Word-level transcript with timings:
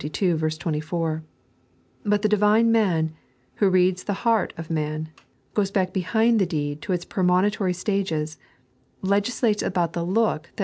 24); 0.03 1.23
but 2.03 2.23
the 2.23 2.27
Divine 2.27 2.71
Man, 2.71 3.13
who 3.57 3.69
reads 3.69 4.03
the 4.05 4.13
heart 4.25 4.51
of 4.57 4.71
man, 4.71 5.09
goes 5.53 5.69
back 5.69 5.93
behind 5.93 6.39
the 6.39 6.47
deed 6.47 6.81
to 6.81 6.91
its 6.91 7.05
premonitory 7.05 7.73
stages, 7.73 8.39
legislates 9.03 9.61
about 9.61 9.93
the 9.93 10.03
look 10.03 10.45
that 10.45 10.51
may 10.53 10.57
3. 10.57 10.59